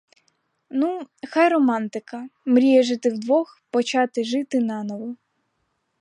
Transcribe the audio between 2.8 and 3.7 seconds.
жити вдвох,